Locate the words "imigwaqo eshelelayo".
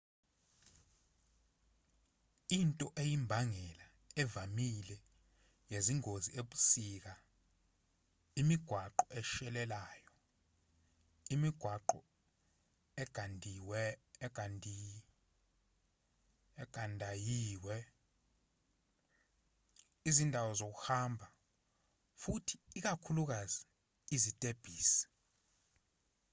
8.41-10.09